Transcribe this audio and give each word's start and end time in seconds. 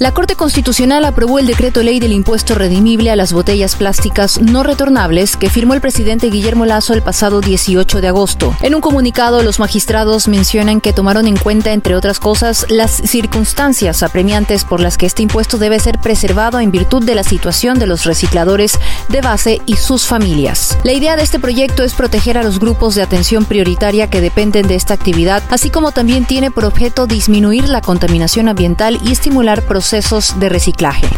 La 0.00 0.14
Corte 0.14 0.36
Constitucional 0.36 1.04
aprobó 1.04 1.40
el 1.40 1.48
decreto 1.48 1.82
ley 1.82 1.98
del 1.98 2.12
impuesto 2.12 2.54
redimible 2.54 3.10
a 3.10 3.16
las 3.16 3.32
botellas 3.32 3.74
plásticas 3.74 4.40
no 4.40 4.62
retornables 4.62 5.36
que 5.36 5.50
firmó 5.50 5.74
el 5.74 5.80
presidente 5.80 6.30
Guillermo 6.30 6.66
Lazo 6.66 6.94
el 6.94 7.02
pasado 7.02 7.40
18 7.40 8.00
de 8.00 8.06
agosto. 8.06 8.56
En 8.62 8.76
un 8.76 8.80
comunicado, 8.80 9.42
los 9.42 9.58
magistrados 9.58 10.28
mencionan 10.28 10.80
que 10.80 10.92
tomaron 10.92 11.26
en 11.26 11.36
cuenta, 11.36 11.72
entre 11.72 11.96
otras 11.96 12.20
cosas, 12.20 12.64
las 12.68 12.92
circunstancias 12.92 14.04
apremiantes 14.04 14.62
por 14.62 14.78
las 14.78 14.96
que 14.96 15.06
este 15.06 15.24
impuesto 15.24 15.58
debe 15.58 15.80
ser 15.80 15.98
preservado 15.98 16.60
en 16.60 16.70
virtud 16.70 17.02
de 17.04 17.16
la 17.16 17.24
situación 17.24 17.80
de 17.80 17.88
los 17.88 18.04
recicladores 18.04 18.78
de 19.08 19.20
base 19.20 19.60
y 19.66 19.74
sus 19.78 20.06
familias. 20.06 20.78
La 20.84 20.92
idea 20.92 21.16
de 21.16 21.24
este 21.24 21.40
proyecto 21.40 21.82
es 21.82 21.94
proteger 21.94 22.38
a 22.38 22.44
los 22.44 22.60
grupos 22.60 22.94
de 22.94 23.02
atención 23.02 23.46
prioritaria 23.46 24.08
que 24.08 24.20
dependen 24.20 24.68
de 24.68 24.76
esta 24.76 24.94
actividad, 24.94 25.42
así 25.50 25.70
como 25.70 25.90
también 25.90 26.24
tiene 26.24 26.52
por 26.52 26.66
objeto 26.66 27.08
disminuir 27.08 27.68
la 27.68 27.80
contaminación 27.80 28.48
ambiental 28.48 29.00
y 29.04 29.10
estimular 29.10 29.62
procesos 29.62 29.87
de 29.90 30.48
reciclaje 30.50 31.08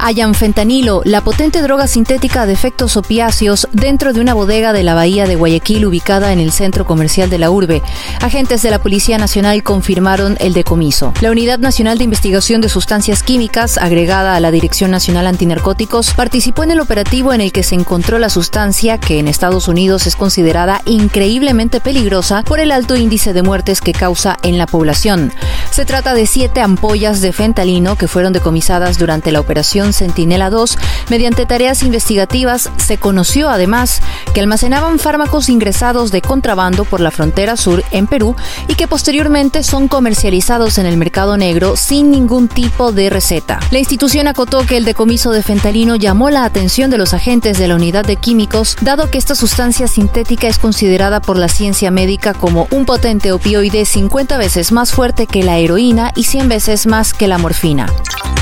hayan 0.00 0.34
fentanilo, 0.34 1.02
la 1.04 1.20
potente 1.20 1.62
droga 1.62 1.86
sintética 1.86 2.46
de 2.46 2.52
efectos 2.52 2.96
opiáceos, 2.96 3.68
dentro 3.72 4.12
de 4.12 4.20
una 4.20 4.34
bodega 4.34 4.72
de 4.72 4.82
la 4.82 4.94
bahía 4.94 5.26
de 5.26 5.36
Guayaquil 5.36 5.86
ubicada 5.86 6.32
en 6.32 6.40
el 6.40 6.52
centro 6.52 6.86
comercial 6.86 7.30
de 7.30 7.38
la 7.38 7.50
urbe. 7.50 7.82
Agentes 8.20 8.62
de 8.62 8.70
la 8.70 8.80
Policía 8.80 9.18
Nacional 9.18 9.62
confirmaron 9.62 10.36
el 10.40 10.52
decomiso. 10.52 11.12
La 11.20 11.30
Unidad 11.30 11.58
Nacional 11.58 11.98
de 11.98 12.04
Investigación 12.04 12.60
de 12.60 12.68
Sustancias 12.68 13.22
Químicas, 13.22 13.78
agregada 13.78 14.34
a 14.34 14.40
la 14.40 14.50
Dirección 14.50 14.90
Nacional 14.90 15.26
Antinarcóticos, 15.26 16.14
participó 16.14 16.64
en 16.64 16.70
el 16.70 16.80
operativo 16.80 17.32
en 17.32 17.40
el 17.40 17.52
que 17.52 17.62
se 17.62 17.74
encontró 17.74 18.18
la 18.18 18.30
sustancia 18.30 18.98
que 18.98 19.18
en 19.18 19.28
Estados 19.28 19.68
Unidos 19.68 20.06
es 20.06 20.16
considerada 20.16 20.80
increíblemente 20.86 21.80
peligrosa 21.80 22.42
por 22.42 22.60
el 22.60 22.72
alto 22.72 22.96
índice 22.96 23.32
de 23.32 23.42
muertes 23.42 23.80
que 23.80 23.92
causa 23.92 24.38
en 24.42 24.58
la 24.58 24.66
población. 24.66 25.32
Se 25.70 25.84
trata 25.84 26.14
de 26.14 26.26
siete 26.26 26.60
ampollas 26.60 27.20
de 27.20 27.32
fentalino 27.32 27.96
que 27.96 28.08
fueron 28.08 28.32
decomisadas 28.32 28.98
durante 28.98 29.30
la 29.30 29.38
operación 29.38 29.92
Centinela 29.92 30.50
2, 30.50 30.76
mediante 31.10 31.46
tareas 31.46 31.84
investigativas, 31.84 32.70
se 32.76 32.98
conoció 32.98 33.48
además 33.48 34.00
que 34.34 34.40
almacenaban 34.40 34.98
fármacos 34.98 35.48
ingresados 35.48 36.10
de 36.10 36.22
contrabando 36.22 36.84
por 36.84 37.00
la 37.00 37.12
frontera 37.12 37.56
sur 37.56 37.84
en 37.92 38.08
Perú 38.08 38.34
y 38.66 38.74
que 38.74 38.88
posteriormente 38.88 39.62
son 39.62 39.86
comercializados 39.86 40.78
en 40.78 40.86
el 40.86 40.96
mercado 40.96 41.36
negro 41.36 41.76
sin 41.76 42.10
ningún 42.10 42.48
tipo 42.48 42.90
de 42.90 43.08
receta. 43.08 43.60
La 43.70 43.78
institución 43.78 44.26
acotó 44.26 44.66
que 44.66 44.76
el 44.76 44.84
decomiso 44.84 45.30
de 45.30 45.44
fentalino 45.44 45.94
llamó 45.94 46.30
la 46.30 46.44
atención 46.44 46.90
de 46.90 46.98
los 46.98 47.14
agentes 47.14 47.58
de 47.58 47.68
la 47.68 47.76
unidad 47.76 48.04
de 48.04 48.16
químicos, 48.16 48.76
dado 48.80 49.08
que 49.08 49.18
esta 49.18 49.36
sustancia 49.36 49.86
sintética 49.86 50.48
es 50.48 50.58
considerada 50.58 51.20
por 51.20 51.36
la 51.36 51.48
ciencia 51.48 51.92
médica 51.92 52.34
como 52.34 52.66
un 52.72 52.86
potente 52.86 53.30
opioide 53.30 53.84
50 53.84 54.36
veces 54.36 54.72
más 54.72 54.92
fuerte 54.92 55.28
que 55.28 55.44
la 55.44 55.59
heroína 55.60 56.12
y 56.14 56.24
100 56.24 56.48
veces 56.48 56.86
más 56.86 57.14
que 57.14 57.28
la 57.28 57.38
morfina 57.38 57.86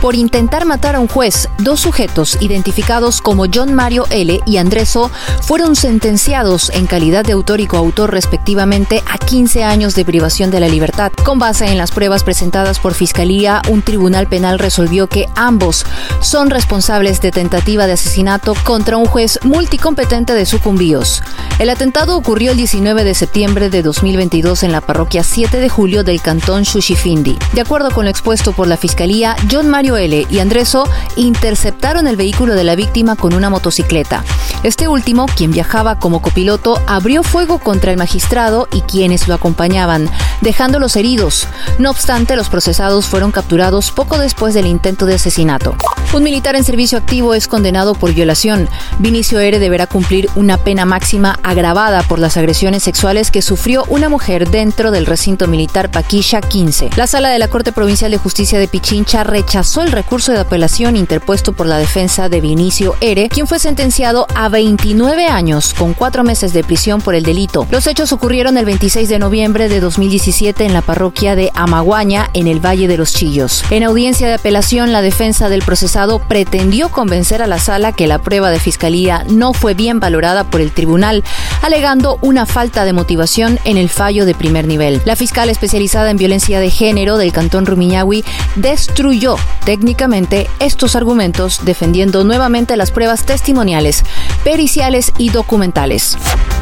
por 0.00 0.14
intentar 0.14 0.64
matar 0.64 0.96
a 0.96 1.00
un 1.00 1.08
juez. 1.08 1.48
Dos 1.58 1.80
sujetos 1.80 2.36
identificados 2.40 3.20
como 3.20 3.46
John 3.52 3.74
Mario 3.74 4.06
L. 4.10 4.40
y 4.46 4.56
Andrés 4.56 4.96
O. 4.96 5.10
fueron 5.42 5.76
sentenciados 5.76 6.70
en 6.70 6.86
calidad 6.86 7.24
de 7.24 7.32
autor 7.32 7.60
y 7.60 7.66
coautor 7.66 8.10
respectivamente 8.10 9.02
a 9.06 9.18
15 9.18 9.64
años 9.64 9.94
de 9.94 10.04
privación 10.04 10.50
de 10.50 10.60
la 10.60 10.68
libertad. 10.68 11.12
Con 11.24 11.38
base 11.38 11.66
en 11.66 11.78
las 11.78 11.90
pruebas 11.90 12.24
presentadas 12.24 12.78
por 12.78 12.94
Fiscalía, 12.94 13.62
un 13.68 13.82
tribunal 13.82 14.26
penal 14.26 14.58
resolvió 14.58 15.06
que 15.06 15.26
ambos 15.36 15.84
son 16.20 16.50
responsables 16.50 17.20
de 17.20 17.30
tentativa 17.30 17.86
de 17.86 17.92
asesinato 17.92 18.54
contra 18.64 18.96
un 18.96 19.06
juez 19.06 19.38
multicompetente 19.42 20.34
de 20.34 20.46
Sucumbíos. 20.46 21.22
El 21.58 21.70
atentado 21.70 22.16
ocurrió 22.16 22.52
el 22.52 22.56
19 22.56 23.04
de 23.04 23.14
septiembre 23.14 23.70
de 23.70 23.82
2022 23.82 24.62
en 24.62 24.72
la 24.72 24.80
parroquia 24.80 25.22
7 25.22 25.58
de 25.58 25.68
julio 25.68 26.04
del 26.04 26.22
cantón 26.22 26.62
Shushifindi. 26.62 27.38
De 27.52 27.60
acuerdo 27.60 27.90
con 27.90 28.04
lo 28.04 28.10
expuesto 28.10 28.52
por 28.52 28.66
la 28.66 28.76
Fiscalía, 28.76 29.36
John 29.50 29.68
Mario 29.68 29.89
L. 29.96 30.26
y 30.28 30.38
Andrés 30.38 30.74
O. 30.74 30.84
interceptaron 31.16 32.06
el 32.06 32.16
vehículo 32.16 32.54
de 32.54 32.64
la 32.64 32.76
víctima 32.76 33.16
con 33.16 33.34
una 33.34 33.50
motocicleta. 33.50 34.24
Este 34.62 34.88
último, 34.88 35.24
quien 35.24 35.52
viajaba 35.52 35.98
como 35.98 36.20
copiloto, 36.20 36.82
abrió 36.86 37.22
fuego 37.22 37.58
contra 37.58 37.92
el 37.92 37.96
magistrado 37.96 38.68
y 38.70 38.82
quienes 38.82 39.26
lo 39.26 39.34
acompañaban, 39.34 40.10
dejándolos 40.42 40.96
heridos. 40.96 41.48
No 41.78 41.88
obstante, 41.88 42.36
los 42.36 42.50
procesados 42.50 43.06
fueron 43.06 43.32
capturados 43.32 43.90
poco 43.90 44.18
después 44.18 44.52
del 44.52 44.66
intento 44.66 45.06
de 45.06 45.14
asesinato. 45.14 45.74
Un 46.12 46.24
militar 46.24 46.56
en 46.56 46.64
servicio 46.64 46.98
activo 46.98 47.34
es 47.34 47.46
condenado 47.46 47.94
por 47.94 48.12
violación. 48.12 48.68
Vinicio 48.98 49.38
R. 49.38 49.60
deberá 49.60 49.86
cumplir 49.86 50.28
una 50.34 50.58
pena 50.58 50.84
máxima 50.84 51.38
agravada 51.42 52.02
por 52.02 52.18
las 52.18 52.36
agresiones 52.36 52.82
sexuales 52.82 53.30
que 53.30 53.42
sufrió 53.42 53.84
una 53.88 54.08
mujer 54.08 54.50
dentro 54.50 54.90
del 54.90 55.06
recinto 55.06 55.46
militar 55.46 55.90
Paquilla 55.90 56.40
15. 56.40 56.90
La 56.96 57.06
sala 57.06 57.30
de 57.30 57.38
la 57.38 57.48
Corte 57.48 57.72
Provincial 57.72 58.10
de 58.10 58.18
Justicia 58.18 58.58
de 58.58 58.68
Pichincha 58.68 59.24
rechazó 59.24 59.82
el 59.82 59.92
recurso 59.92 60.32
de 60.32 60.40
apelación 60.40 60.96
interpuesto 60.96 61.52
por 61.52 61.66
la 61.66 61.78
defensa 61.78 62.28
de 62.28 62.40
Vinicio 62.40 62.96
R., 63.00 63.28
quien 63.28 63.46
fue 63.46 63.60
sentenciado 63.60 64.26
a 64.34 64.49
29 64.50 65.26
años 65.26 65.74
con 65.74 65.94
cuatro 65.94 66.24
meses 66.24 66.52
de 66.52 66.64
prisión 66.64 67.00
por 67.00 67.14
el 67.14 67.22
delito. 67.22 67.66
Los 67.70 67.86
hechos 67.86 68.12
ocurrieron 68.12 68.58
el 68.58 68.64
26 68.64 69.08
de 69.08 69.18
noviembre 69.18 69.68
de 69.68 69.80
2017 69.80 70.64
en 70.64 70.72
la 70.72 70.82
parroquia 70.82 71.36
de 71.36 71.50
Amaguaña, 71.54 72.30
en 72.34 72.46
el 72.46 72.64
Valle 72.64 72.88
de 72.88 72.96
los 72.96 73.14
Chillos. 73.14 73.64
En 73.70 73.82
audiencia 73.82 74.28
de 74.28 74.34
apelación, 74.34 74.92
la 74.92 75.02
defensa 75.02 75.48
del 75.48 75.62
procesado 75.62 76.18
pretendió 76.18 76.90
convencer 76.90 77.42
a 77.42 77.46
la 77.46 77.58
sala 77.58 77.92
que 77.92 78.06
la 78.06 78.18
prueba 78.18 78.50
de 78.50 78.60
fiscalía 78.60 79.24
no 79.28 79.52
fue 79.52 79.74
bien 79.74 80.00
valorada 80.00 80.44
por 80.44 80.60
el 80.60 80.72
tribunal, 80.72 81.24
alegando 81.62 82.18
una 82.22 82.46
falta 82.46 82.84
de 82.84 82.92
motivación 82.92 83.58
en 83.64 83.76
el 83.76 83.88
fallo 83.88 84.24
de 84.24 84.34
primer 84.34 84.66
nivel. 84.66 85.00
La 85.04 85.16
fiscal 85.16 85.48
especializada 85.48 86.10
en 86.10 86.16
violencia 86.16 86.60
de 86.60 86.70
género 86.70 87.16
del 87.16 87.32
cantón 87.32 87.66
Rumiñahui 87.66 88.24
destruyó 88.56 89.36
técnicamente 89.64 90.48
estos 90.58 90.96
argumentos, 90.96 91.60
defendiendo 91.64 92.24
nuevamente 92.24 92.76
las 92.76 92.90
pruebas 92.90 93.24
testimoniales, 93.24 94.04
periciales 94.44 95.12
y 95.18 95.30
documentales. 95.30 96.16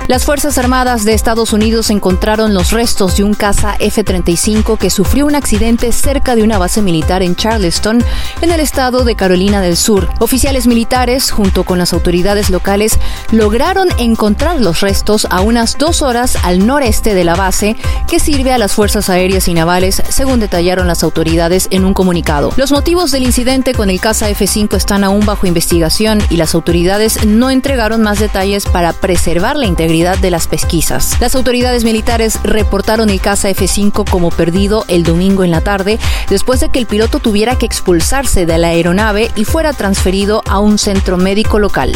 Las 0.08 0.24
Fuerzas 0.24 0.56
Armadas 0.56 1.04
de 1.04 1.12
Estados 1.12 1.52
Unidos 1.52 1.90
encontraron 1.90 2.54
los 2.54 2.70
restos 2.70 3.18
de 3.18 3.24
un 3.24 3.34
caza 3.34 3.76
F-35 3.78 4.78
que 4.78 4.88
sufrió 4.88 5.26
un 5.26 5.34
accidente 5.34 5.92
cerca 5.92 6.34
de 6.34 6.42
una 6.42 6.56
base 6.56 6.80
militar 6.80 7.22
en 7.22 7.36
Charleston, 7.36 8.02
en 8.40 8.50
el 8.50 8.60
estado 8.60 9.04
de 9.04 9.16
Carolina 9.16 9.60
del 9.60 9.76
Sur. 9.76 10.08
Oficiales 10.18 10.66
militares, 10.66 11.30
junto 11.30 11.64
con 11.64 11.76
las 11.76 11.92
autoridades 11.92 12.48
locales, 12.48 12.98
lograron 13.32 13.88
encontrar 13.98 14.62
los 14.62 14.80
restos 14.80 15.26
a 15.28 15.42
unas 15.42 15.76
dos 15.76 16.00
horas 16.00 16.38
al 16.42 16.66
noreste 16.66 17.12
de 17.12 17.24
la 17.24 17.34
base 17.34 17.76
que 18.08 18.18
sirve 18.18 18.50
a 18.50 18.58
las 18.58 18.72
Fuerzas 18.72 19.10
Aéreas 19.10 19.46
y 19.46 19.52
Navales, 19.52 20.02
según 20.08 20.40
detallaron 20.40 20.86
las 20.86 21.02
autoridades 21.02 21.68
en 21.70 21.84
un 21.84 21.92
comunicado. 21.92 22.50
Los 22.56 22.72
motivos 22.72 23.10
del 23.10 23.24
incidente 23.24 23.74
con 23.74 23.90
el 23.90 24.00
caza 24.00 24.30
F-5 24.30 24.74
están 24.74 25.04
aún 25.04 25.26
bajo 25.26 25.46
investigación 25.46 26.22
y 26.30 26.38
las 26.38 26.54
autoridades 26.54 27.26
no 27.26 27.50
entregaron 27.50 28.00
más 28.00 28.18
detalles 28.20 28.64
para 28.64 28.94
preservar 28.94 29.56
la 29.56 29.66
integridad 29.66 29.97
de 30.04 30.30
las 30.30 30.46
pesquisas. 30.46 31.16
Las 31.20 31.34
autoridades 31.34 31.84
militares 31.84 32.38
reportaron 32.44 33.10
el 33.10 33.20
caza 33.20 33.50
F-5 33.50 34.08
como 34.08 34.30
perdido 34.30 34.84
el 34.88 35.02
domingo 35.02 35.44
en 35.44 35.50
la 35.50 35.60
tarde, 35.60 35.98
después 36.30 36.60
de 36.60 36.68
que 36.68 36.78
el 36.78 36.86
piloto 36.86 37.18
tuviera 37.18 37.56
que 37.56 37.66
expulsarse 37.66 38.46
de 38.46 38.58
la 38.58 38.68
aeronave 38.68 39.30
y 39.34 39.44
fuera 39.44 39.72
transferido 39.72 40.42
a 40.46 40.60
un 40.60 40.78
centro 40.78 41.16
médico 41.16 41.58
local. 41.58 41.92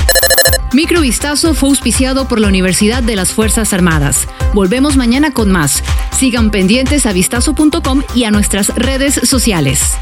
Microvistazo 0.73 1.55
fue 1.55 1.69
auspiciado 1.69 2.27
por 2.27 2.41
la 2.41 2.49
Universidad 2.49 3.03
de 3.03 3.15
las 3.15 3.33
Fuerzas 3.33 3.73
Armadas. 3.73 4.27
Volvemos 4.55 4.97
mañana 4.97 5.33
con 5.33 5.51
más. 5.51 5.83
Sigan 6.17 6.51
pendientes 6.51 7.07
a 7.07 7.13
vistazo.com 7.13 8.03
y 8.15 8.25
a 8.25 8.31
nuestras 8.31 8.75
redes 8.75 9.21
sociales. 9.25 9.97